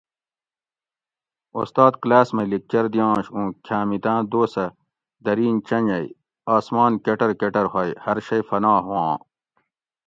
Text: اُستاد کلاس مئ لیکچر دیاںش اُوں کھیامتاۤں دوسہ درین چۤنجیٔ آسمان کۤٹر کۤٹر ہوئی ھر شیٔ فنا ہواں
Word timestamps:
اُستاد 1.59 1.93
کلاس 2.01 2.27
مئ 2.35 2.45
لیکچر 2.51 2.85
دیاںش 2.93 3.27
اُوں 3.33 3.47
کھیامتاۤں 3.65 4.19
دوسہ 4.31 4.65
درین 5.25 5.55
چۤنجیٔ 5.67 6.05
آسمان 6.55 6.91
کۤٹر 7.03 7.31
کۤٹر 7.39 7.65
ہوئی 7.73 7.91
ھر 8.03 8.17
شیٔ 8.27 8.41
فنا 8.47 8.73
ہواں 8.85 9.15